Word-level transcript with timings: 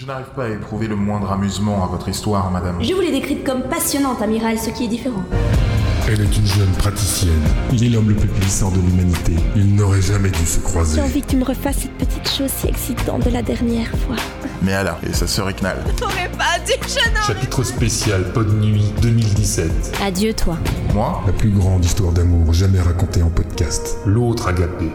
Je 0.00 0.06
n'arrive 0.06 0.26
pas 0.26 0.44
à 0.44 0.48
éprouver 0.48 0.86
le 0.86 0.94
moindre 0.94 1.32
amusement 1.32 1.82
à 1.82 1.88
votre 1.88 2.08
histoire, 2.08 2.52
madame. 2.52 2.80
Je 2.80 2.94
vous 2.94 3.00
l'ai 3.00 3.10
décrite 3.10 3.42
comme 3.42 3.62
passionnante, 3.62 4.22
amiral, 4.22 4.56
ce 4.56 4.70
qui 4.70 4.84
est 4.84 4.88
différent. 4.88 5.24
Elle 6.06 6.20
est 6.20 6.36
une 6.36 6.46
jeune 6.46 6.70
praticienne. 6.78 7.42
Il 7.72 7.82
est 7.82 7.88
l'homme 7.88 8.08
le 8.08 8.14
plus 8.14 8.28
puissant 8.28 8.70
de 8.70 8.76
l'humanité. 8.76 9.32
Ils 9.56 9.74
n'auraient 9.74 10.00
jamais 10.00 10.30
dû 10.30 10.46
se 10.46 10.60
croiser. 10.60 11.00
J'ai 11.00 11.02
envie 11.02 11.20
que 11.20 11.26
tu 11.26 11.36
me 11.36 11.44
refasses 11.44 11.78
cette 11.78 11.98
petite 11.98 12.30
chose 12.30 12.48
si 12.48 12.68
excitante 12.68 13.24
de 13.24 13.30
la 13.30 13.42
dernière 13.42 13.90
fois. 14.06 14.14
Mais 14.62 14.72
alors, 14.72 14.98
et 15.02 15.12
sa 15.12 15.26
sœur 15.26 15.48
Iknal 15.48 15.82
T'aurais 15.96 16.30
pas 16.38 16.64
jeune 16.64 17.16
homme 17.16 17.26
Chapitre 17.26 17.64
spécial 17.64 18.32
Pod 18.32 18.54
Nuit 18.54 18.92
2017. 19.02 19.98
Adieu, 20.00 20.32
toi. 20.32 20.58
Moi 20.94 21.24
La 21.26 21.32
plus 21.32 21.50
grande 21.50 21.84
histoire 21.84 22.12
d'amour 22.12 22.52
jamais 22.52 22.80
racontée 22.80 23.24
en 23.24 23.30
podcast. 23.30 23.96
L'autre 24.06 24.46
agapé. 24.46 24.92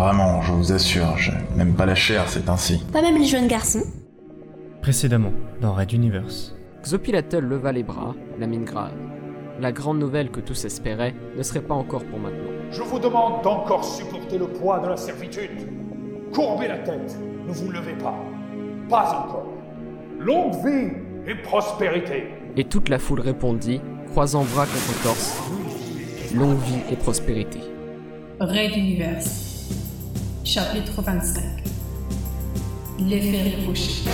Vraiment, 0.00 0.40
je 0.40 0.52
vous 0.52 0.72
assure, 0.72 1.18
je 1.18 1.30
n'aime 1.54 1.74
pas 1.74 1.84
la 1.84 1.94
chair, 1.94 2.24
c'est 2.26 2.48
ainsi. 2.48 2.82
Pas 2.90 3.02
même 3.02 3.18
les 3.18 3.26
jeunes 3.26 3.48
garçons. 3.48 3.82
Précédemment, 4.80 5.34
dans 5.60 5.74
Red 5.74 5.92
Universe. 5.92 6.56
Xopilatel 6.82 7.44
leva 7.44 7.70
les 7.70 7.82
bras, 7.82 8.14
la 8.38 8.46
mine 8.46 8.64
grave. 8.64 8.94
La 9.60 9.72
grande 9.72 9.98
nouvelle 9.98 10.30
que 10.30 10.40
tous 10.40 10.64
espéraient 10.64 11.14
ne 11.36 11.42
serait 11.42 11.60
pas 11.60 11.74
encore 11.74 12.02
pour 12.04 12.18
maintenant. 12.18 12.50
Je 12.70 12.80
vous 12.80 12.98
demande 12.98 13.42
d'encore 13.42 13.84
supporter 13.84 14.38
le 14.38 14.46
poids 14.46 14.78
de 14.78 14.88
la 14.88 14.96
servitude. 14.96 15.68
Courbez 16.32 16.68
la 16.68 16.78
tête, 16.78 17.18
ne 17.46 17.52
vous 17.52 17.70
levez 17.70 17.98
pas. 17.98 18.16
Pas 18.88 19.26
encore. 19.26 19.52
Longue 20.18 20.54
vie 20.64 20.92
et 21.26 21.34
prospérité. 21.34 22.24
Et 22.56 22.64
toute 22.64 22.88
la 22.88 22.98
foule 22.98 23.20
répondit, 23.20 23.82
croisant 24.12 24.44
bras 24.44 24.64
contre 24.64 25.02
torse 25.02 25.38
Longue 26.34 26.56
vie 26.56 26.80
et 26.90 26.96
prospérité. 26.96 27.58
Raid 28.40 28.74
Univers. 28.74 29.49
Chapitre 30.44 31.02
25. 31.02 31.42
L'effet 32.98 33.42
ricochet. 33.42 34.10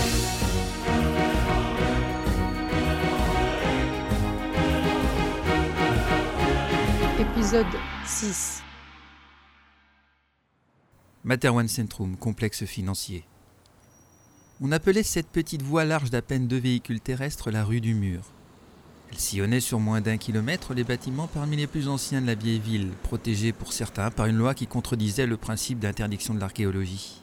Épisode 7.20 7.66
6 8.04 8.62
Materwan 11.24 11.68
Centrum, 11.68 12.16
complexe 12.16 12.64
financier. 12.64 13.24
On 14.60 14.72
appelait 14.72 15.02
cette 15.04 15.28
petite 15.28 15.62
voie 15.62 15.84
large 15.84 16.10
d'à 16.10 16.22
peine 16.22 16.48
deux 16.48 16.58
véhicules 16.58 17.00
terrestres 17.00 17.50
la 17.50 17.64
rue 17.64 17.80
du 17.80 17.94
Mur. 17.94 18.35
Elle 19.10 19.18
sillonnait 19.18 19.60
sur 19.60 19.80
moins 19.80 20.00
d'un 20.00 20.16
kilomètre 20.16 20.74
les 20.74 20.84
bâtiments 20.84 21.28
parmi 21.28 21.56
les 21.56 21.66
plus 21.66 21.88
anciens 21.88 22.20
de 22.20 22.26
la 22.26 22.34
vieille 22.34 22.58
ville, 22.58 22.90
protégés 23.02 23.52
pour 23.52 23.72
certains 23.72 24.10
par 24.10 24.26
une 24.26 24.36
loi 24.36 24.54
qui 24.54 24.66
contredisait 24.66 25.26
le 25.26 25.36
principe 25.36 25.78
d'interdiction 25.78 26.34
de 26.34 26.40
l'archéologie. 26.40 27.22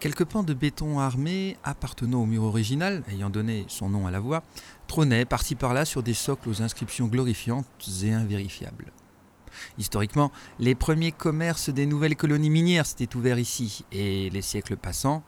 Quelques 0.00 0.24
pans 0.24 0.42
de 0.42 0.54
béton 0.54 0.98
armé 0.98 1.58
appartenant 1.62 2.22
au 2.22 2.26
mur 2.26 2.44
original, 2.44 3.02
ayant 3.10 3.28
donné 3.28 3.66
son 3.68 3.90
nom 3.90 4.06
à 4.06 4.10
la 4.10 4.18
voie, 4.18 4.42
trônaient 4.86 5.26
par-ci 5.26 5.56
par-là 5.56 5.84
sur 5.84 6.02
des 6.02 6.14
socles 6.14 6.48
aux 6.48 6.62
inscriptions 6.62 7.06
glorifiantes 7.06 7.66
et 8.02 8.14
invérifiables. 8.14 8.92
Historiquement, 9.76 10.32
les 10.58 10.74
premiers 10.74 11.12
commerces 11.12 11.68
des 11.68 11.84
nouvelles 11.84 12.16
colonies 12.16 12.48
minières 12.48 12.86
s'étaient 12.86 13.14
ouverts 13.14 13.38
ici, 13.38 13.84
et 13.92 14.30
les 14.30 14.40
siècles 14.40 14.78
passants, 14.78 15.22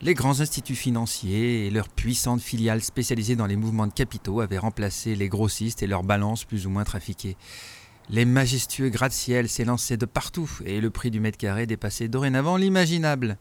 les 0.00 0.14
grands 0.14 0.40
instituts 0.40 0.76
financiers 0.76 1.66
et 1.66 1.70
leurs 1.70 1.88
puissantes 1.88 2.40
filiales 2.40 2.82
spécialisées 2.82 3.36
dans 3.36 3.46
les 3.46 3.56
mouvements 3.56 3.86
de 3.86 3.92
capitaux 3.92 4.40
avaient 4.40 4.58
remplacé 4.58 5.16
les 5.16 5.28
grossistes 5.28 5.82
et 5.82 5.88
leurs 5.88 6.04
balances 6.04 6.44
plus 6.44 6.66
ou 6.66 6.70
moins 6.70 6.84
trafiquées. 6.84 7.36
Les 8.10 8.24
majestueux 8.24 8.88
gratte-ciel 8.88 9.48
s'élançaient 9.48 9.96
de 9.96 10.06
partout 10.06 10.50
et 10.64 10.80
le 10.80 10.90
prix 10.90 11.10
du 11.10 11.20
mètre 11.20 11.36
carré 11.36 11.66
dépassait 11.66 12.08
dorénavant 12.08 12.56
l'imaginable. 12.56 13.36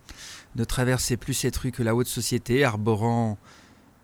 Ne 0.55 0.65
traversait 0.65 1.15
plus 1.15 1.35
cette 1.35 1.55
rue 1.55 1.71
que 1.71 1.83
la 1.83 1.95
haute 1.95 2.07
société 2.07 2.63
arborant 2.65 3.37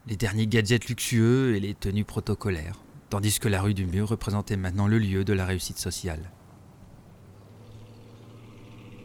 les 0.07 0.15
derniers 0.15 0.47
gadgets 0.47 0.87
luxueux 0.87 1.55
et 1.55 1.59
les 1.59 1.73
tenues 1.73 2.05
protocolaires, 2.05 2.79
tandis 3.09 3.39
que 3.39 3.49
la 3.49 3.61
rue 3.61 3.73
du 3.73 3.85
Mur 3.85 4.09
représentait 4.09 4.57
maintenant 4.57 4.87
le 4.87 4.99
lieu 4.99 5.25
de 5.25 5.33
la 5.33 5.45
réussite 5.45 5.79
sociale. 5.79 6.31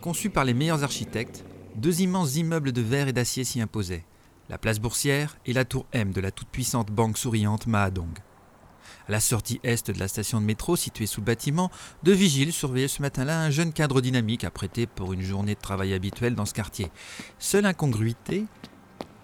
Conçu 0.00 0.30
par 0.30 0.44
les 0.44 0.54
meilleurs 0.54 0.84
architectes, 0.84 1.44
deux 1.78 2.00
immenses 2.02 2.36
immeubles 2.36 2.72
de 2.72 2.82
verre 2.82 3.08
et 3.08 3.12
d'acier 3.12 3.44
s'y 3.44 3.60
imposaient, 3.60 4.04
la 4.48 4.58
place 4.58 4.80
boursière 4.80 5.38
et 5.46 5.52
la 5.52 5.64
tour 5.64 5.86
M 5.92 6.12
de 6.12 6.20
la 6.20 6.30
toute-puissante 6.30 6.90
banque 6.90 7.16
souriante 7.16 7.66
Mahadong. 7.66 8.18
À 9.06 9.12
la 9.12 9.20
sortie 9.20 9.60
est 9.62 9.90
de 9.90 9.98
la 9.98 10.08
station 10.08 10.40
de 10.40 10.46
métro 10.46 10.76
située 10.76 11.06
sous 11.06 11.20
le 11.20 11.26
bâtiment, 11.26 11.70
deux 12.02 12.12
vigiles 12.12 12.52
surveillaient 12.52 12.88
ce 12.88 13.00
matin-là 13.00 13.40
un 13.40 13.50
jeune 13.50 13.72
cadre 13.72 14.00
dynamique 14.00 14.44
apprêté 14.44 14.86
pour 14.86 15.12
une 15.12 15.22
journée 15.22 15.54
de 15.54 15.60
travail 15.60 15.94
habituelle 15.94 16.34
dans 16.34 16.46
ce 16.46 16.54
quartier. 16.54 16.90
Seule 17.38 17.64
incongruité, 17.64 18.44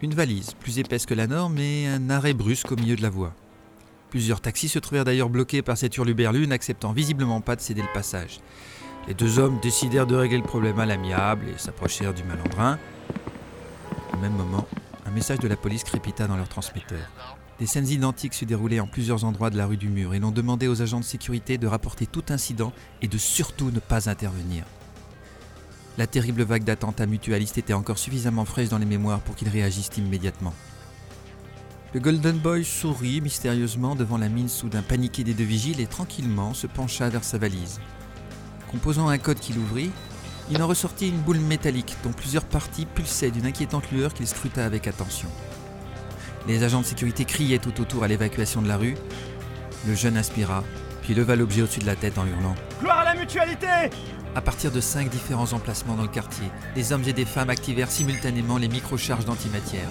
une 0.01 0.15
valise, 0.15 0.55
plus 0.55 0.79
épaisse 0.79 1.07
que 1.07 1.15
la 1.15 1.27
norme, 1.27 1.59
et 1.59 1.89
un 1.89 2.09
arrêt 2.09 2.35
brusque 2.35 2.71
au 2.71 2.77
milieu 2.77 2.97
de 2.97 3.03
la 3.03 3.11
voie. 3.11 3.35
Plusieurs 4.11 4.41
taxis 4.41 4.69
se 4.69 4.79
trouvèrent 4.79 5.05
d'ailleurs 5.05 5.29
bloqués 5.29 5.63
par 5.63 5.77
cette 5.77 5.97
hurluberlue, 5.97 6.47
n'acceptant 6.47 6.93
visiblement 6.93 7.41
pas 7.41 7.57
de 7.57 7.61
céder 7.61 7.83
le 7.83 7.93
passage. 7.93 8.39
Les 9.07 9.13
deux 9.13 9.39
hommes 9.39 9.59
décidèrent 9.61 10.07
de 10.07 10.17
régler 10.17 10.39
le 10.39 10.45
problème 10.45 10.79
à 10.79 10.87
l'amiable 10.87 11.47
et 11.49 11.59
s'approchèrent 11.59 12.15
du 12.15 12.25
malandrin. 12.25 12.79
Au 14.15 14.17
même 14.17 14.33
moment, 14.33 14.67
un 15.05 15.11
message 15.11 15.41
de 15.41 15.49
la 15.49 15.57
police 15.57 15.85
crépita 15.85 16.27
dans 16.27 16.37
leur 16.37 16.49
transmetteur. 16.49 17.07
Des 17.61 17.67
scènes 17.67 17.89
identiques 17.89 18.33
se 18.33 18.47
déroulaient 18.47 18.81
en 18.81 18.87
plusieurs 18.87 19.25
endroits 19.25 19.51
de 19.51 19.59
la 19.59 19.67
rue 19.67 19.77
du 19.77 19.89
Mur 19.89 20.15
et 20.15 20.19
l'on 20.19 20.31
demandait 20.31 20.69
aux 20.69 20.81
agents 20.81 21.01
de 21.01 21.05
sécurité 21.05 21.59
de 21.59 21.67
rapporter 21.67 22.07
tout 22.07 22.25
incident 22.31 22.73
et 23.03 23.07
de 23.07 23.19
surtout 23.19 23.71
ne 23.71 23.79
pas 23.79 24.09
intervenir. 24.09 24.65
La 25.99 26.07
terrible 26.07 26.43
vague 26.43 26.65
d'attentats 26.65 27.07
mutualistes 27.07 27.59
était 27.59 27.75
encore 27.75 27.99
suffisamment 27.99 28.47
fraîche 28.47 28.71
dans 28.71 28.79
les 28.79 28.87
mémoires 28.87 29.21
pour 29.21 29.37
qu'ils 29.37 29.51
réagissent 29.51 29.91
immédiatement. 29.99 30.55
Le 31.93 32.01
Golden 32.01 32.39
Boy 32.39 32.65
sourit 32.65 33.21
mystérieusement 33.21 33.95
devant 33.95 34.19
la 34.19 34.29
mine 34.29 34.49
soudain 34.49 34.83
paniquée 34.83 35.23
des 35.23 35.35
deux 35.35 35.45
vigiles 35.45 35.81
et 35.81 35.87
tranquillement 35.87 36.55
se 36.55 36.67
pencha 36.67 37.09
vers 37.11 37.23
sa 37.23 37.39
valise. 37.39 37.81
Composant 38.75 39.07
un 39.07 39.19
code 39.19 39.39
qu'il 39.39 39.57
ouvrit, 39.57 39.93
il 40.51 40.61
en 40.61 40.67
ressortit 40.67 41.09
une 41.09 41.21
boule 41.21 41.39
métallique 41.39 41.97
dont 42.03 42.11
plusieurs 42.11 42.43
parties 42.43 42.87
pulsaient 42.87 43.31
d'une 43.31 43.47
inquiétante 43.47 43.89
lueur 43.93 44.13
qu'il 44.13 44.27
scruta 44.27 44.65
avec 44.65 44.89
attention. 44.89 45.29
Les 46.49 46.65
agents 46.65 46.81
de 46.81 46.85
sécurité 46.85 47.25
criaient 47.25 47.61
tout 47.61 47.81
autour 47.81 48.03
à 48.03 48.09
l'évacuation 48.09 48.63
de 48.63 48.67
la 48.67 48.77
rue. 48.77 48.97
Le 49.87 49.95
jeune 49.95 50.17
inspira, 50.17 50.65
puis 51.03 51.15
leva 51.15 51.37
l'objet 51.37 51.63
au-dessus 51.63 51.79
de 51.79 51.87
la 51.87 51.95
tête 51.95 52.19
en 52.19 52.27
hurlant 52.27 52.57
Gloire 52.81 52.99
à 52.99 53.05
la 53.05 53.15
mutualité 53.15 53.69
À 54.35 54.41
partir 54.41 54.73
de 54.73 54.81
cinq 54.81 55.09
différents 55.09 55.53
emplacements 55.53 55.95
dans 55.95 56.03
le 56.03 56.09
quartier, 56.09 56.49
des 56.75 56.93
hommes 56.93 57.05
et 57.07 57.13
des 57.13 57.27
femmes 57.27 57.51
activèrent 57.51 57.93
simultanément 57.93 58.59
les 58.59 58.69
microcharges 58.69 59.25
d'antimatière. 59.25 59.89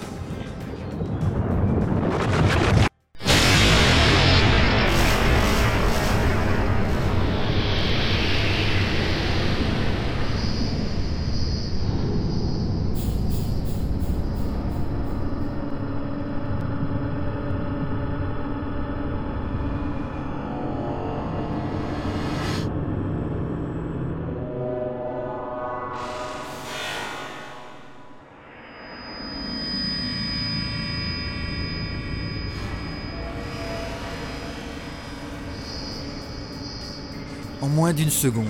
En 37.64 37.68
moins 37.68 37.94
d'une 37.94 38.10
seconde, 38.10 38.44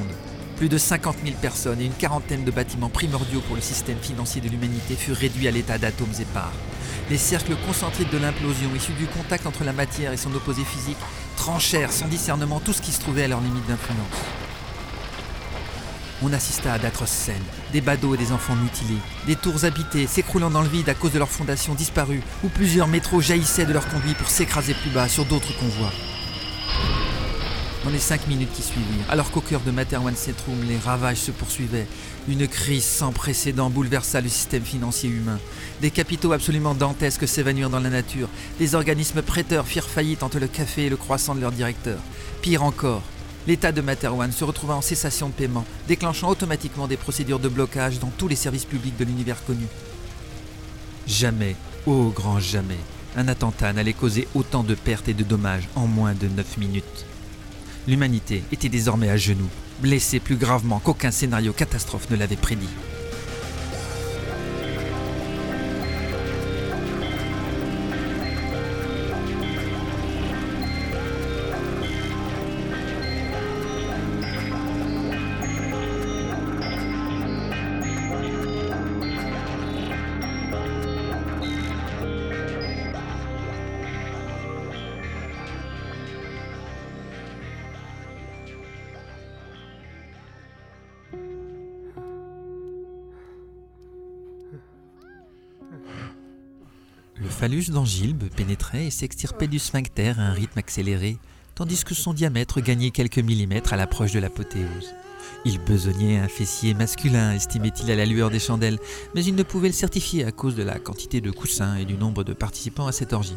plus 0.56 0.69
de 0.69 0.76
50 0.76 1.19
000 1.25 1.36
personnes 1.41 1.80
et 1.80 1.84
une 1.84 1.92
quarantaine 1.92 2.42
de 2.42 2.50
bâtiments 2.50 2.88
primordiaux 2.88 3.42
pour 3.42 3.54
le 3.54 3.62
système 3.62 3.98
financier 3.98 4.41
de 4.41 4.48
l'humanité 4.48 4.97
furent 4.97 5.15
réduits 5.15 5.47
à 5.47 5.53
l'état 5.53 5.78
d'atomes 5.78 6.15
épars. 6.18 6.50
Les 7.10 7.16
cercles 7.16 7.54
concentriques 7.65 8.10
de 8.10 8.18
l'implosion, 8.18 8.71
issus 8.74 8.91
du 8.94 9.06
contact 9.06 9.47
entre 9.47 9.62
la 9.62 9.72
matière 9.72 10.12
et 10.12 10.16
son 10.16 10.34
opposé 10.34 10.65
physique, 10.65 10.97
tranchèrent 11.36 11.92
sans 11.92 12.09
discernement 12.09 12.59
tout 12.59 12.72
ce 12.72 12.83
qui 12.83 12.91
se 12.91 12.98
trouvait 12.98 13.22
à 13.22 13.28
leur 13.28 13.41
limite 13.41 13.65
d'influence. 13.68 14.18
On 16.21 16.33
assista 16.33 16.72
à 16.72 16.80
d'atroces 16.80 17.10
scènes, 17.10 17.36
des 17.72 17.83
badauds 17.83 18.16
et 18.16 18.18
des 18.18 18.33
enfants 18.33 18.56
mutilés, 18.56 18.98
des 19.28 19.36
tours 19.36 19.65
habitées 19.65 20.09
s'écroulant 20.09 20.50
dans 20.50 20.62
le 20.62 20.68
vide 20.68 20.89
à 20.89 20.94
cause 20.94 21.12
de 21.12 21.21
leurs 21.21 21.30
fondations 21.30 21.74
disparues, 21.74 22.22
où 22.42 22.48
plusieurs 22.48 22.89
métros 22.89 23.21
jaillissaient 23.21 23.66
de 23.66 23.74
leurs 23.74 23.89
conduits 23.89 24.15
pour 24.15 24.28
s'écraser 24.28 24.74
plus 24.74 24.91
bas 24.91 25.09
sur 25.09 25.24
d'autres 25.24 25.56
convois. 25.56 25.92
Dans 27.84 27.91
les 27.91 27.98
cinq 27.98 28.28
minutes 28.28 28.53
qui 28.54 28.63
suivirent, 28.63 29.04
alors 29.10 29.31
qu'au 29.31 29.42
cœur 29.42 29.60
de 29.60 29.71
Materwan 29.71 30.16
Centrum, 30.16 30.57
les 30.66 30.78
ravages 30.78 31.19
se 31.19 31.31
poursuivaient, 31.31 31.86
une 32.28 32.48
crise 32.48 32.83
sans 32.83 33.13
précédent 33.13 33.69
bouleversa 33.69 34.22
le 34.22 34.31
système 34.31 34.63
financier 34.63 35.10
humain. 35.10 35.39
Des 35.83 35.91
capitaux 35.91 36.33
absolument 36.33 36.75
dantesques 36.75 37.28
s'évanouirent 37.28 37.69
dans 37.69 37.81
la 37.81 37.91
nature. 37.91 38.31
Des 38.59 38.75
organismes 38.75 39.21
prêteurs 39.21 39.66
firent 39.66 39.91
faillite 39.91 40.22
entre 40.22 40.39
le 40.39 40.47
café 40.47 40.86
et 40.86 40.89
le 40.89 40.97
croissant 40.97 41.34
de 41.34 41.42
leur 41.42 41.53
directeur. 41.53 41.98
Pire 42.41 42.63
encore, 42.63 43.03
l'État 43.47 43.71
de 43.71 43.83
Materwan 43.83 44.33
se 44.33 44.45
retrouva 44.45 44.77
en 44.77 44.80
cessation 44.80 45.28
de 45.28 45.34
paiement, 45.34 45.66
déclenchant 45.87 46.30
automatiquement 46.30 46.89
des 46.89 46.97
procédures 46.97 47.39
de 47.39 47.51
blocage 47.51 47.98
dans 47.98 48.13
tous 48.16 48.28
les 48.28 48.37
services 48.37 48.65
publics 48.65 48.97
de 48.97 49.04
l'univers 49.04 49.45
connu. 49.45 49.66
Jamais, 51.07 51.54
ô 51.84 52.09
grand 52.09 52.41
jamais, 52.41 52.80
un 53.15 53.28
attentat 53.28 53.75
n'allait 53.75 53.92
causer 53.92 54.27
autant 54.34 54.63
de 54.63 54.75
pertes 54.75 55.09
et 55.10 55.15
de 55.15 55.22
dommages 55.22 55.69
en 55.77 55.87
moins 55.87 56.15
de 56.15 56.28
9 56.28 56.57
minutes. 56.57 57.04
L'humanité 57.86 58.42
était 58.51 58.71
désormais 58.71 59.10
à 59.10 59.16
genoux, 59.16 59.51
blessée 59.81 60.19
plus 60.19 60.36
gravement 60.36 60.78
qu'aucun 60.78 61.10
scénario 61.10 61.53
catastrophe 61.53 62.09
ne 62.10 62.16
l'avait 62.16 62.36
prédit. 62.36 62.69
Phallus 97.34 97.71
d'Angilbe 97.71 98.28
pénétrait 98.34 98.86
et 98.86 98.91
s'extirpait 98.91 99.48
du 99.48 99.59
sphincter 99.59 100.15
à 100.16 100.22
un 100.22 100.33
rythme 100.33 100.59
accéléré, 100.59 101.19
tandis 101.54 101.84
que 101.84 101.95
son 101.95 102.15
diamètre 102.15 102.60
gagnait 102.60 102.91
quelques 102.91 103.19
millimètres 103.19 103.72
à 103.72 103.77
l'approche 103.77 104.13
de 104.13 104.21
l'apothéose. 104.21 104.95
Il 105.45 105.59
besognait 105.59 106.19
un 106.19 106.28
fessier 106.28 106.75
masculin, 106.75 107.34
estimait-il 107.34 107.91
à 107.91 107.97
la 107.97 108.07
lueur 108.07 108.31
des 108.31 108.39
chandelles, 108.39 108.78
mais 109.15 109.25
il 109.25 109.34
ne 109.34 109.42
pouvait 109.42 109.69
le 109.69 109.75
certifier 109.75 110.25
à 110.25 110.33
cause 110.33 110.54
de 110.54 110.63
la 110.63 110.78
quantité 110.78 111.21
de 111.21 111.31
coussins 111.31 111.77
et 111.77 111.84
du 111.84 111.95
nombre 111.95 112.25
de 112.25 112.33
participants 112.33 112.86
à 112.86 112.92
cette 112.92 113.13
orgie. 113.13 113.37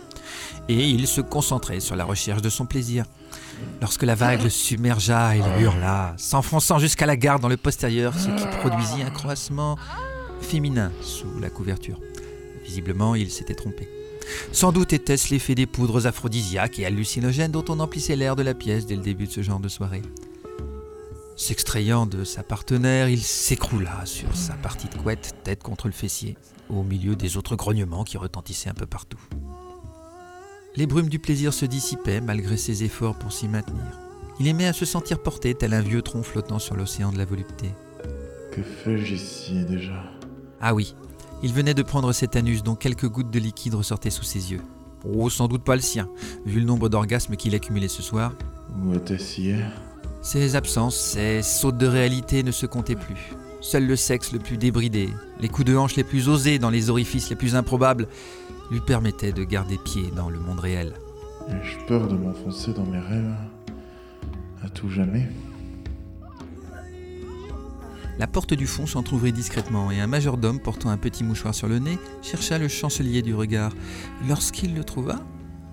Et 0.69 0.89
il 0.89 1.07
se 1.07 1.19
concentrait 1.19 1.79
sur 1.79 1.95
la 1.95 2.05
recherche 2.05 2.41
de 2.41 2.49
son 2.49 2.65
plaisir. 2.65 3.05
Lorsque 3.81 4.03
la 4.03 4.15
vague 4.15 4.43
le 4.43 4.49
submergea, 4.49 5.35
il 5.35 5.61
hurla, 5.61 6.13
s'enfonçant 6.17 6.79
jusqu'à 6.79 7.07
la 7.07 7.17
garde 7.17 7.41
dans 7.41 7.49
le 7.49 7.57
postérieur, 7.57 8.13
ce 8.17 8.27
qui 8.27 8.57
produisit 8.59 9.01
un 9.01 9.09
croissement 9.09 9.75
féminin 10.39 10.91
sous 11.01 11.39
la 11.39 11.49
couverture. 11.49 11.99
Visiblement, 12.67 13.15
il 13.15 13.31
s'était 13.31 13.55
trompé. 13.55 13.87
Sans 14.51 14.73
doute 14.73 14.91
était-ce 14.91 15.29
l'effet 15.31 15.55
des 15.55 15.65
poudres 15.65 16.05
aphrodisiaques 16.05 16.79
et 16.79 16.85
hallucinogènes 16.85 17.51
dont 17.51 17.63
on 17.69 17.79
emplissait 17.79 18.17
l'air 18.17 18.35
de 18.35 18.43
la 18.43 18.53
pièce 18.53 18.85
dès 18.85 18.97
le 18.97 19.01
début 19.01 19.27
de 19.27 19.31
ce 19.31 19.41
genre 19.41 19.61
de 19.61 19.69
soirée. 19.69 20.01
S'extrayant 21.37 22.05
de 22.05 22.23
sa 22.25 22.43
partenaire, 22.43 23.07
il 23.07 23.21
s'écroula 23.21 24.05
sur 24.05 24.35
sa 24.35 24.53
partie 24.53 24.89
de 24.89 24.95
couette, 24.95 25.35
tête 25.43 25.63
contre 25.63 25.87
le 25.87 25.93
fessier, 25.93 26.35
au 26.69 26.83
milieu 26.83 27.15
des 27.15 27.37
autres 27.37 27.55
grognements 27.55 28.03
qui 28.03 28.17
retentissaient 28.17 28.69
un 28.69 28.73
peu 28.73 28.87
partout. 28.87 29.19
Les 30.75 30.87
brumes 30.87 31.09
du 31.09 31.19
plaisir 31.19 31.53
se 31.53 31.65
dissipaient 31.65 32.21
malgré 32.21 32.57
ses 32.57 32.83
efforts 32.83 33.17
pour 33.17 33.31
s'y 33.31 33.47
maintenir. 33.47 33.99
Il 34.39 34.47
aimait 34.47 34.67
à 34.67 34.73
se 34.73 34.85
sentir 34.85 35.23
porté 35.23 35.55
tel 35.55 35.73
un 35.73 35.81
vieux 35.81 36.01
tronc 36.01 36.23
flottant 36.23 36.59
sur 36.59 36.75
l'océan 36.75 37.11
de 37.11 37.17
la 37.17 37.25
volupté. 37.25 37.71
Que 38.51 38.61
fais-je 38.61 39.13
ici 39.13 39.63
déjà? 39.65 40.03
Ah 40.59 40.73
oui, 40.73 40.95
il 41.43 41.53
venait 41.53 41.73
de 41.73 41.83
prendre 41.83 42.11
cet 42.13 42.35
anus 42.35 42.63
dont 42.63 42.75
quelques 42.75 43.07
gouttes 43.07 43.31
de 43.31 43.39
liquide 43.39 43.75
ressortaient 43.75 44.09
sous 44.09 44.23
ses 44.23 44.51
yeux. 44.51 44.61
Oh, 45.05 45.29
sans 45.29 45.47
doute 45.47 45.63
pas 45.63 45.75
le 45.75 45.81
sien, 45.81 46.09
vu 46.45 46.59
le 46.59 46.65
nombre 46.65 46.89
d'orgasmes 46.89 47.35
qu'il 47.35 47.55
accumulait 47.55 47.87
ce 47.87 48.01
soir. 48.01 48.33
Où 48.83 48.93
était-ce 48.93 49.41
hier 49.41 49.71
Ses 50.21 50.55
absences, 50.55 50.95
ses 50.95 51.41
sautes 51.41 51.77
de 51.77 51.87
réalité 51.87 52.43
ne 52.43 52.51
se 52.51 52.65
comptaient 52.65 52.95
plus. 52.95 53.35
Seul 53.61 53.85
le 53.85 53.95
sexe 53.95 54.31
le 54.33 54.39
plus 54.39 54.57
débridé, 54.57 55.09
les 55.39 55.49
coups 55.49 55.67
de 55.67 55.75
hanche 55.75 55.95
les 55.95 56.03
plus 56.03 56.29
osés 56.29 56.59
dans 56.59 56.69
les 56.69 56.89
orifices 56.89 57.29
les 57.29 57.35
plus 57.35 57.55
improbables, 57.55 58.07
lui 58.71 58.81
permettaient 58.81 59.31
de 59.31 59.43
garder 59.43 59.77
pied 59.77 60.11
dans 60.15 60.29
le 60.29 60.39
monde 60.39 60.59
réel. 60.59 60.93
Ai-je 61.49 61.85
peur 61.85 62.07
de 62.07 62.15
m'enfoncer 62.15 62.73
dans 62.73 62.85
mes 62.85 62.99
rêves? 62.99 63.33
À 64.63 64.69
tout 64.69 64.89
jamais 64.89 65.29
La 68.19 68.25
porte 68.25 68.55
du 68.55 68.65
fond 68.65 68.87
s'entr'ouvrit 68.87 69.31
discrètement 69.31 69.91
et 69.91 69.99
un 69.99 70.07
majordome 70.07 70.59
portant 70.59 70.89
un 70.89 70.97
petit 70.97 71.23
mouchoir 71.23 71.53
sur 71.53 71.67
le 71.67 71.77
nez 71.77 71.99
chercha 72.23 72.57
le 72.57 72.67
chancelier 72.67 73.21
du 73.21 73.35
regard. 73.35 73.71
Lorsqu'il 74.27 74.73
le 74.73 74.83
trouva, 74.83 75.19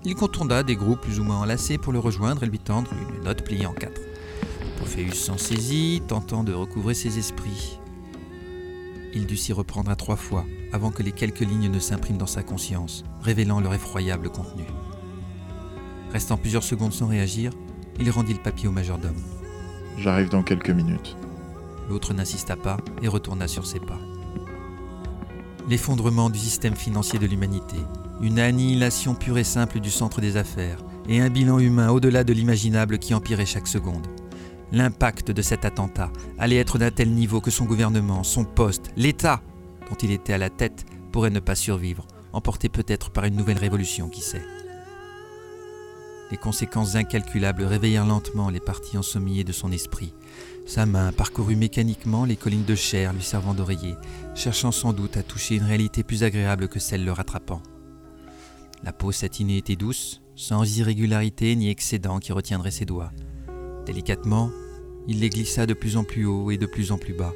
il 0.03 0.13
contourna 0.13 0.61
des 0.61 0.75
groupes 0.75 1.01
plus 1.01 1.19
ou 1.19 1.23
moins 1.23 1.39
enlacés 1.39 1.79
pour 1.79 1.91
le 1.91 1.97
rejoindre 1.97 2.43
et 2.43 2.47
lui 2.47 2.59
tendre 2.59 2.91
une 2.93 3.23
note 3.23 3.43
pliée 3.43 3.65
en 3.65 3.73
quatre. 3.73 3.99
Pophéus 4.77 5.15
s'en 5.15 5.39
saisit, 5.39 6.03
tentant 6.07 6.43
de 6.43 6.53
recouvrer 6.53 6.93
ses 6.93 7.17
esprits. 7.17 7.79
Il 9.15 9.25
dut 9.25 9.37
s'y 9.37 9.51
reprendre 9.51 9.89
à 9.89 9.95
trois 9.95 10.17
fois 10.17 10.45
avant 10.71 10.91
que 10.91 11.01
les 11.01 11.13
quelques 11.13 11.39
lignes 11.39 11.71
ne 11.71 11.79
s'impriment 11.79 12.17
dans 12.17 12.27
sa 12.27 12.43
conscience, 12.43 13.05
révélant 13.21 13.59
leur 13.59 13.73
effroyable 13.73 14.29
contenu. 14.29 14.65
Restant 16.11 16.37
plusieurs 16.37 16.63
secondes 16.63 16.93
sans 16.93 17.07
réagir, 17.07 17.51
il 17.99 18.11
rendit 18.11 18.33
le 18.33 18.39
papier 18.39 18.67
au 18.67 18.71
majordome. 18.71 19.15
J'arrive 19.97 20.29
dans 20.29 20.43
quelques 20.43 20.69
minutes. 20.69 21.15
L'autre 21.89 22.13
n'insista 22.13 22.55
pas 22.55 22.77
et 23.01 23.07
retourna 23.07 23.47
sur 23.47 23.65
ses 23.65 23.79
pas. 23.79 23.99
L'effondrement 25.69 26.29
du 26.29 26.39
système 26.39 26.75
financier 26.75 27.19
de 27.19 27.25
l'humanité, 27.25 27.77
une 28.21 28.39
annihilation 28.39 29.15
pure 29.15 29.37
et 29.37 29.43
simple 29.43 29.79
du 29.79 29.91
centre 29.91 30.21
des 30.21 30.37
affaires, 30.37 30.79
et 31.07 31.21
un 31.21 31.29
bilan 31.29 31.59
humain 31.59 31.89
au-delà 31.89 32.23
de 32.23 32.33
l'imaginable 32.33 32.97
qui 32.97 33.13
empirait 33.13 33.45
chaque 33.45 33.67
seconde. 33.67 34.07
L'impact 34.71 35.31
de 35.31 35.41
cet 35.41 35.65
attentat 35.65 36.11
allait 36.37 36.57
être 36.57 36.77
d'un 36.77 36.91
tel 36.91 37.11
niveau 37.11 37.41
que 37.41 37.51
son 37.51 37.65
gouvernement, 37.65 38.23
son 38.23 38.43
poste, 38.43 38.91
l'État 38.95 39.41
dont 39.89 39.95
il 39.95 40.11
était 40.11 40.33
à 40.33 40.37
la 40.37 40.49
tête 40.49 40.85
pourrait 41.11 41.29
ne 41.29 41.39
pas 41.39 41.55
survivre, 41.55 42.07
emporté 42.33 42.69
peut-être 42.69 43.11
par 43.11 43.25
une 43.25 43.35
nouvelle 43.35 43.57
révolution, 43.57 44.09
qui 44.09 44.21
sait. 44.21 44.45
Les 46.31 46.37
conséquences 46.37 46.95
incalculables 46.95 47.63
réveillèrent 47.63 48.05
lentement 48.05 48.49
les 48.49 48.59
parties 48.59 48.97
ensommeillées 48.97 49.43
de 49.43 49.51
son 49.51 49.71
esprit. 49.71 50.13
Sa 50.65 50.87
main 50.87 51.11
parcourut 51.11 51.55
mécaniquement 51.55 52.25
les 52.25 52.35
collines 52.35 52.65
de 52.65 52.73
chair 52.73 53.13
lui 53.13 53.21
servant 53.21 53.53
d'oreiller, 53.53 53.95
cherchant 54.33 54.71
sans 54.71 54.93
doute 54.93 55.15
à 55.15 55.23
toucher 55.23 55.55
une 55.55 55.63
réalité 55.63 56.03
plus 56.03 56.23
agréable 56.23 56.67
que 56.67 56.79
celle 56.79 57.05
le 57.05 57.11
rattrapant. 57.11 57.61
La 58.83 58.91
peau 58.91 59.11
satinée 59.11 59.57
était 59.57 59.75
douce, 59.75 60.21
sans 60.35 60.77
irrégularité 60.77 61.55
ni 61.55 61.69
excédent 61.69 62.19
qui 62.19 62.31
retiendrait 62.31 62.71
ses 62.71 62.85
doigts. 62.85 63.11
Délicatement, 63.85 64.49
il 65.07 65.19
les 65.19 65.29
glissa 65.29 65.67
de 65.67 65.75
plus 65.75 65.97
en 65.97 66.03
plus 66.03 66.25
haut 66.25 66.49
et 66.49 66.57
de 66.57 66.65
plus 66.65 66.91
en 66.91 66.97
plus 66.97 67.13
bas. 67.13 67.33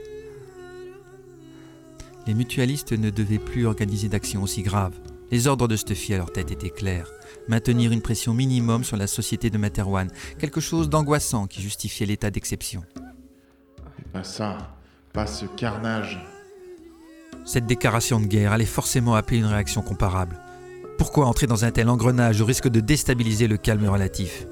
Les 2.26 2.34
mutualistes 2.34 2.94
ne 2.94 3.12
devaient 3.12 3.38
plus 3.40 3.68
organiser 3.68 4.10
d'actions 4.10 4.42
aussi 4.42 4.64
graves. 4.64 5.00
Les 5.32 5.46
ordres 5.46 5.68
de 5.68 5.76
Stuffy 5.76 6.16
à 6.16 6.18
leur 6.18 6.34
tête 6.34 6.52
étaient 6.52 6.72
clairs. 6.72 7.12
Maintenir 7.48 7.92
une 7.92 8.02
pression 8.02 8.34
minimum 8.34 8.84
sur 8.84 8.98
la 8.98 9.08
société 9.08 9.52
de 9.52 9.60
Materwan, 9.60 10.10
quelque 10.40 10.60
chose 10.60 10.90
d'angoissant 10.90 11.46
qui 11.46 11.62
justifiait 11.62 12.08
l'état 12.08 12.32
d'exception. 12.32 12.84
Pas 14.14 14.24
ça, 14.24 14.58
pas 15.14 15.28
ce 15.28 15.46
carnage. 15.46 16.20
Cette 17.46 17.68
déclaration 17.68 18.20
de 18.20 18.26
guerre 18.26 18.52
allait 18.52 18.66
forcément 18.66 19.16
appeler 19.16 19.38
une 19.38 19.46
réaction 19.46 19.82
comparable. 19.82 20.40
Pourquoi 20.98 21.28
entrer 21.28 21.48
dans 21.48 21.64
un 21.64 21.72
tel 21.72 21.90
engrenage 21.90 22.42
au 22.42 22.46
risque 22.46 22.68
de 22.68 22.80
déstabiliser 22.80 23.48
le 23.48 23.58
calme 23.58 23.88
relatif? 23.88 24.46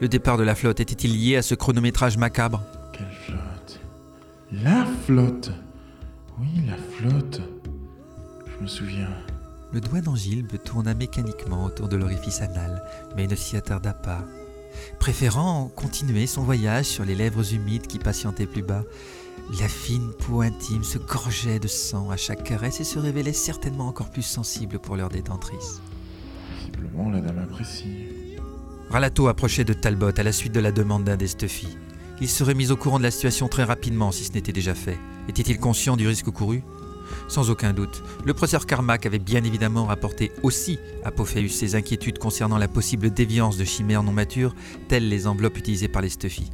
Le 0.00 0.08
départ 0.08 0.36
de 0.36 0.42
la 0.42 0.54
flotte 0.54 0.80
était-il 0.80 1.16
lié 1.16 1.36
à 1.36 1.42
ce 1.42 1.54
chronométrage 1.54 2.18
macabre? 2.18 2.62
Quelle 2.92 3.06
flotte? 3.24 3.80
La 4.52 4.84
flotte 5.06 5.50
Oui, 6.38 6.66
la 6.66 6.76
flotte. 6.76 7.40
Je 8.46 8.62
me 8.62 8.66
souviens. 8.66 9.08
Le 9.72 9.80
doigt 9.80 10.00
d'Angilbe 10.00 10.62
tourna 10.62 10.94
mécaniquement 10.94 11.64
autour 11.64 11.88
de 11.88 11.96
l'orifice 11.96 12.40
anal, 12.40 12.84
mais 13.16 13.26
ne 13.26 13.34
s'y 13.34 13.56
attarda 13.56 13.92
pas. 13.92 14.24
Préférant 14.98 15.70
continuer 15.74 16.26
son 16.26 16.42
voyage 16.42 16.86
sur 16.86 17.04
les 17.04 17.14
lèvres 17.14 17.54
humides 17.54 17.86
qui 17.86 17.98
patientaient 17.98 18.46
plus 18.46 18.62
bas, 18.62 18.84
la 19.60 19.68
fine 19.68 20.12
peau 20.12 20.40
intime 20.40 20.84
se 20.84 20.98
gorgeait 20.98 21.58
de 21.58 21.68
sang 21.68 22.10
à 22.10 22.16
chaque 22.16 22.44
caresse 22.44 22.80
et 22.80 22.84
se 22.84 22.98
révélait 22.98 23.32
certainement 23.32 23.88
encore 23.88 24.10
plus 24.10 24.22
sensible 24.22 24.78
pour 24.78 24.96
leur 24.96 25.08
détentrice. 25.08 25.80
Visiblement, 26.58 27.10
la 27.10 27.20
dame 27.20 27.38
apprécie. 27.38 28.06
Ralato 28.90 29.28
approchait 29.28 29.64
de 29.64 29.72
Talbot 29.72 30.12
à 30.16 30.22
la 30.22 30.32
suite 30.32 30.52
de 30.52 30.60
la 30.60 30.72
demande 30.72 31.04
d'un 31.04 31.16
des 31.16 31.26
Stuffy. 31.26 31.68
Il 32.20 32.28
serait 32.28 32.54
mis 32.54 32.70
au 32.70 32.76
courant 32.76 32.98
de 32.98 33.02
la 33.02 33.10
situation 33.10 33.48
très 33.48 33.64
rapidement 33.64 34.12
si 34.12 34.24
ce 34.24 34.32
n'était 34.32 34.52
déjà 34.52 34.74
fait. 34.74 34.98
Était-il 35.28 35.58
conscient 35.58 35.96
du 35.96 36.06
risque 36.06 36.30
couru? 36.30 36.62
Sans 37.28 37.50
aucun 37.50 37.72
doute, 37.72 38.02
le 38.24 38.34
professeur 38.34 38.66
Carmack 38.66 39.06
avait 39.06 39.18
bien 39.18 39.44
évidemment 39.44 39.86
rapporté 39.86 40.32
aussi 40.42 40.78
à 41.04 41.10
Pophéus 41.10 41.52
ses 41.52 41.74
inquiétudes 41.74 42.18
concernant 42.18 42.58
la 42.58 42.68
possible 42.68 43.10
déviance 43.10 43.56
de 43.56 43.64
chimères 43.64 44.02
non 44.02 44.12
matures, 44.12 44.54
telles 44.88 45.08
les 45.08 45.26
enveloppes 45.26 45.58
utilisées 45.58 45.88
par 45.88 46.02
les 46.02 46.08
Stuffy. 46.08 46.50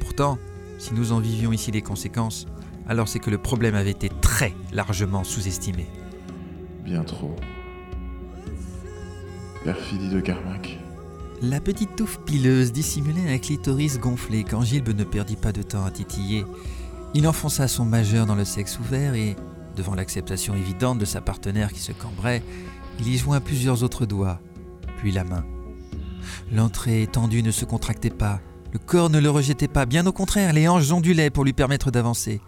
Pourtant, 0.00 0.38
si 0.78 0.94
nous 0.94 1.12
en 1.12 1.20
vivions 1.20 1.52
ici 1.52 1.70
les 1.70 1.82
conséquences, 1.82 2.46
alors 2.88 3.08
c'est 3.08 3.18
que 3.18 3.30
le 3.30 3.38
problème 3.38 3.74
avait 3.74 3.90
été 3.90 4.10
très 4.20 4.54
largement 4.72 5.24
sous-estimé. 5.24 5.86
Bien 6.84 7.02
trop. 7.02 7.34
Perfidie 9.64 10.10
de 10.10 10.20
Carmack. 10.20 10.78
La 11.42 11.60
petite 11.60 11.96
touffe 11.96 12.18
pileuse 12.24 12.72
dissimulait 12.72 13.34
un 13.34 13.38
clitoris 13.38 13.98
gonflé 13.98 14.44
quand 14.44 14.62
Gilbe 14.62 14.96
ne 14.96 15.04
perdit 15.04 15.36
pas 15.36 15.52
de 15.52 15.62
temps 15.62 15.84
à 15.84 15.90
titiller. 15.90 16.46
Il 17.14 17.26
enfonça 17.26 17.68
son 17.68 17.84
majeur 17.84 18.26
dans 18.26 18.34
le 18.34 18.44
sexe 18.44 18.78
ouvert 18.78 19.14
et, 19.14 19.36
devant 19.76 19.94
l'acceptation 19.94 20.54
évidente 20.54 20.98
de 20.98 21.04
sa 21.04 21.20
partenaire 21.20 21.72
qui 21.72 21.80
se 21.80 21.92
cambrait, 21.92 22.42
il 22.98 23.08
y 23.08 23.18
joint 23.18 23.40
plusieurs 23.40 23.82
autres 23.82 24.06
doigts, 24.06 24.40
puis 24.98 25.12
la 25.12 25.24
main. 25.24 25.44
L'entrée 26.52 27.02
étendue 27.02 27.42
ne 27.42 27.50
se 27.50 27.64
contractait 27.64 28.10
pas, 28.10 28.40
le 28.72 28.78
corps 28.78 29.10
ne 29.10 29.20
le 29.20 29.30
rejetait 29.30 29.68
pas, 29.68 29.86
bien 29.86 30.06
au 30.06 30.12
contraire, 30.12 30.52
les 30.52 30.68
hanches 30.68 30.90
ondulaient 30.90 31.30
pour 31.30 31.44
lui 31.44 31.52
permettre 31.52 31.90
d'avancer. 31.90 32.40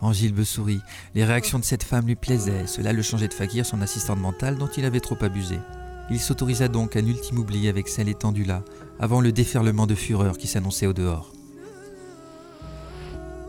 Angilbe 0.00 0.42
sourit. 0.42 0.80
Les 1.14 1.24
réactions 1.24 1.58
de 1.58 1.64
cette 1.64 1.84
femme 1.84 2.06
lui 2.06 2.16
plaisaient. 2.16 2.66
Cela 2.66 2.92
le 2.92 3.00
changeait 3.00 3.28
de 3.28 3.32
Fakir, 3.32 3.64
son 3.64 3.80
assistante 3.80 4.18
mentale, 4.18 4.58
dont 4.58 4.68
il 4.76 4.84
avait 4.84 5.00
trop 5.00 5.16
abusé. 5.22 5.58
Il 6.10 6.20
s'autorisa 6.20 6.68
donc 6.68 6.96
un 6.96 7.06
ultime 7.06 7.38
oubli 7.38 7.68
avec 7.68 7.88
celle 7.88 8.10
étendue 8.10 8.44
là, 8.44 8.62
avant 9.00 9.22
le 9.22 9.32
déferlement 9.32 9.86
de 9.86 9.94
fureur 9.94 10.36
qui 10.36 10.46
s'annonçait 10.46 10.86
au 10.86 10.92
dehors. 10.92 11.32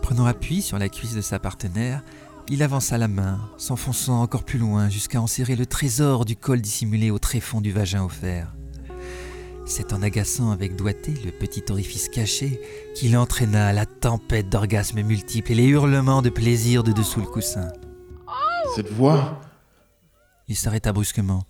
Prenant 0.01 0.25
appui 0.25 0.61
sur 0.61 0.77
la 0.77 0.87
cuisse 0.87 1.15
de 1.15 1.21
sa 1.21 1.39
partenaire, 1.39 2.01
il 2.49 2.61
avança 2.61 2.97
la 2.97 3.07
main, 3.07 3.39
s'enfonçant 3.57 4.21
encore 4.21 4.43
plus 4.43 4.59
loin 4.59 4.89
jusqu'à 4.89 5.21
en 5.21 5.27
serrer 5.27 5.55
le 5.55 5.65
trésor 5.65 6.25
du 6.25 6.35
col 6.35 6.61
dissimulé 6.61 7.11
au 7.11 7.19
tréfonds 7.19 7.61
du 7.61 7.71
vagin 7.71 8.03
offert. 8.03 8.53
C'est 9.65 9.93
en 9.93 10.03
agaçant 10.03 10.51
avec 10.51 10.75
doigté 10.75 11.13
le 11.25 11.31
petit 11.31 11.63
orifice 11.69 12.07
caché 12.07 12.61
qu'il 12.93 13.17
entraîna 13.17 13.73
la 13.73 13.87
tempête 13.87 14.47
d'orgasmes 14.47 15.01
multiples 15.01 15.53
et 15.53 15.55
les 15.55 15.65
hurlements 15.65 16.21
de 16.21 16.29
plaisir 16.29 16.83
de 16.83 16.91
dessous 16.91 17.19
le 17.19 17.25
coussin. 17.25 17.69
Cette 18.75 18.91
voix? 18.91 19.41
Il 20.47 20.55
s'arrêta 20.55 20.93
brusquement, 20.93 21.45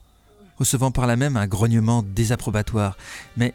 recevant 0.57 0.91
par 0.91 1.07
là 1.07 1.17
même 1.17 1.35
un 1.35 1.47
grognement 1.47 2.03
désapprobatoire. 2.03 2.95
Mais 3.35 3.53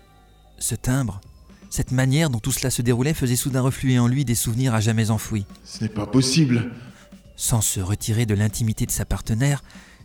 ce 0.58 0.74
timbre, 0.74 1.22
cette 1.70 1.92
manière 1.92 2.28
dont 2.28 2.38
tout 2.38 2.52
cela 2.52 2.70
se 2.70 2.82
déroulait 2.82 3.14
faisait 3.14 3.36
soudain 3.36 3.62
refluer 3.62 3.98
en 3.98 4.08
lui 4.08 4.26
des 4.26 4.34
souvenirs 4.34 4.74
à 4.74 4.80
jamais 4.80 5.10
enfouis. 5.10 5.46
Ce 5.64 5.82
n'est 5.82 5.88
pas 5.88 6.06
possible 6.06 6.70
Sans 7.40 7.62
se 7.62 7.80
retirer 7.80 8.26
de 8.26 8.34
l'intimité 8.34 8.84
de 8.84 8.90
sa 8.90 9.06
partenaire, 9.06 9.62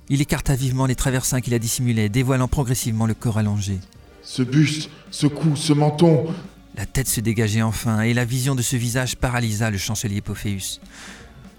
il 0.08 0.22
écarta 0.22 0.56
vivement 0.56 0.86
les 0.86 0.96
traversins 0.96 1.42
qui 1.42 1.50
la 1.50 1.60
dissimulaient, 1.60 2.08
dévoilant 2.08 2.48
progressivement 2.48 3.06
le 3.06 3.14
corps 3.14 3.38
allongé. 3.38 3.78
Ce 4.22 4.42
buste, 4.42 4.90
ce 5.12 5.28
cou, 5.28 5.58
ce 5.58 5.74
menton. 5.74 6.28
La 6.78 6.86
tête 6.86 7.10
se 7.10 7.20
dégageait 7.20 7.62
enfin, 7.62 8.04
et 8.04 8.14
la 8.14 8.24
vision 8.24 8.56
de 8.56 8.62
ce 8.62 8.78
visage 8.78 9.18
paralysa 9.18 9.70
le 9.70 9.78
chancelier 9.78 10.22
Pophéus. 10.22 10.80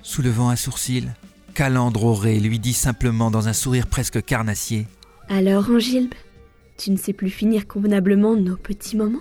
Soulevant 0.02 0.48
un 0.48 0.56
sourcil, 0.56 1.12
Calandre 1.52 2.04
Auré 2.04 2.40
lui 2.40 2.58
dit 2.58 2.72
simplement 2.72 3.30
dans 3.30 3.46
un 3.46 3.52
sourire 3.52 3.86
presque 3.86 4.24
carnassier 4.24 4.86
Alors, 5.28 5.68
Angilbe, 5.68 6.14
tu 6.78 6.90
ne 6.90 6.96
sais 6.96 7.12
plus 7.12 7.28
finir 7.28 7.66
convenablement 7.66 8.34
nos 8.34 8.56
petits 8.56 8.96
moments? 8.96 9.20